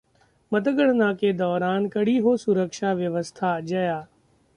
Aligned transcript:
मतगणना 0.51 1.11
के 1.13 1.31
दौरान 1.33 1.87
कड़ी 1.87 2.17
हो 2.17 2.35
सुरक्षा 2.37 2.93
व्यवस्था: 2.93 3.59
जया 3.59 4.05